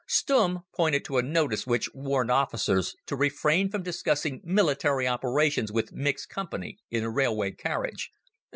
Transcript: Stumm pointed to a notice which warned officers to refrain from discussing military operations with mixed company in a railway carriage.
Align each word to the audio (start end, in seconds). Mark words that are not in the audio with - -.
Stumm 0.09 0.63
pointed 0.75 1.05
to 1.05 1.19
a 1.19 1.21
notice 1.21 1.67
which 1.67 1.87
warned 1.93 2.31
officers 2.31 2.95
to 3.05 3.15
refrain 3.15 3.69
from 3.69 3.83
discussing 3.83 4.41
military 4.43 5.07
operations 5.07 5.71
with 5.71 5.93
mixed 5.93 6.27
company 6.27 6.79
in 6.89 7.03
a 7.03 7.11
railway 7.11 7.51
carriage. 7.51 8.11